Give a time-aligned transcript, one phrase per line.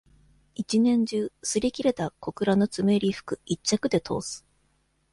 [0.55, 4.43] 一年中、擦り切れた、小倉の詰めえり服、一着でとおす。